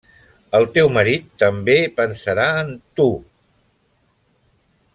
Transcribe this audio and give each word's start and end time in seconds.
El 0.59 0.63
teu 0.77 0.87
marit 0.95 1.27
també 1.43 1.75
pensarà 1.99 2.47
en 2.63 2.73
tu! 3.01 3.07